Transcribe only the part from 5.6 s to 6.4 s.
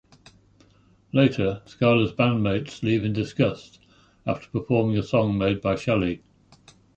by Shelley.